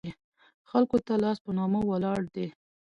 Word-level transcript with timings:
خلکو 0.69 0.97
ته 1.05 1.13
لاس 1.23 1.37
په 1.45 1.51
نامه 1.57 1.79
ولاړ 1.85 2.19
دي. 2.35 2.47